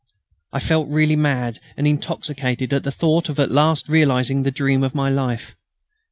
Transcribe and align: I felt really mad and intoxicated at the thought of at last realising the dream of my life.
I 0.51 0.59
felt 0.59 0.87
really 0.87 1.15
mad 1.15 1.59
and 1.77 1.85
intoxicated 1.85 2.73
at 2.73 2.81
the 2.81 2.89
thought 2.91 3.29
of 3.29 3.37
at 3.39 3.51
last 3.51 3.87
realising 3.87 4.41
the 4.41 4.49
dream 4.49 4.81
of 4.81 4.95
my 4.95 5.09
life. 5.11 5.55